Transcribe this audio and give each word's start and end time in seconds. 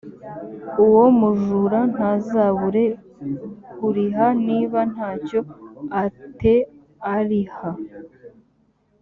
uwo 0.85 1.03
mujura 1.19 1.79
ntazabure 1.93 2.85
kuriha 3.75 4.27
niba 4.47 4.79
nta 4.93 5.09
cyo 5.27 5.39
a 6.01 6.03
te 6.39 6.55
ariha 7.15 7.69